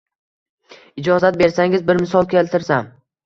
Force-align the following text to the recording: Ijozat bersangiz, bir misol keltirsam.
Ijozat 1.01 1.37
bersangiz, 1.43 1.85
bir 1.91 2.01
misol 2.05 2.27
keltirsam. 2.35 2.89